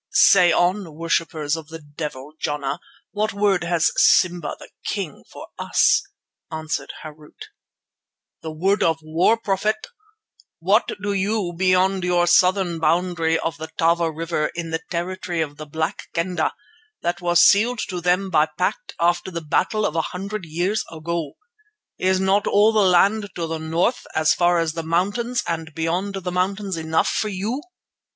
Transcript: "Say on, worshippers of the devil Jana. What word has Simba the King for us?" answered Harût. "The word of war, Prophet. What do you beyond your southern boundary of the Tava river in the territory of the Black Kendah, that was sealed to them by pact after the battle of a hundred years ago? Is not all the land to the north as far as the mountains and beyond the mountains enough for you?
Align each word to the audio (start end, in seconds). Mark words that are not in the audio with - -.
"Say 0.13 0.51
on, 0.51 0.95
worshippers 0.95 1.55
of 1.55 1.67
the 1.67 1.77
devil 1.77 2.33
Jana. 2.39 2.79
What 3.11 3.33
word 3.33 3.63
has 3.63 3.91
Simba 3.97 4.55
the 4.57 4.69
King 4.83 5.23
for 5.31 5.45
us?" 5.59 6.01
answered 6.51 6.91
Harût. 7.03 7.37
"The 8.41 8.49
word 8.51 8.81
of 8.81 8.97
war, 9.03 9.37
Prophet. 9.37 9.75
What 10.57 10.89
do 11.03 11.13
you 11.13 11.53
beyond 11.55 12.03
your 12.03 12.25
southern 12.25 12.79
boundary 12.79 13.37
of 13.37 13.57
the 13.59 13.67
Tava 13.77 14.09
river 14.09 14.47
in 14.55 14.71
the 14.71 14.81
territory 14.89 15.39
of 15.39 15.57
the 15.57 15.67
Black 15.67 16.07
Kendah, 16.15 16.53
that 17.03 17.21
was 17.21 17.39
sealed 17.43 17.81
to 17.89 18.01
them 18.01 18.31
by 18.31 18.47
pact 18.57 18.95
after 18.99 19.29
the 19.29 19.39
battle 19.39 19.85
of 19.85 19.95
a 19.95 20.01
hundred 20.01 20.45
years 20.45 20.83
ago? 20.91 21.33
Is 21.99 22.19
not 22.19 22.47
all 22.47 22.71
the 22.73 22.79
land 22.79 23.29
to 23.35 23.45
the 23.45 23.59
north 23.59 24.07
as 24.15 24.33
far 24.33 24.57
as 24.57 24.73
the 24.73 24.81
mountains 24.81 25.43
and 25.47 25.71
beyond 25.75 26.15
the 26.15 26.31
mountains 26.31 26.75
enough 26.75 27.07
for 27.11 27.29
you? 27.29 27.61